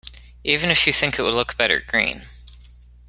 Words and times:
Even 0.43 0.71
if 0.71 0.87
you 0.87 0.93
think 0.93 1.19
it 1.19 1.21
would 1.21 1.35
look 1.35 1.55
better 1.57 1.79
green. 1.79 2.23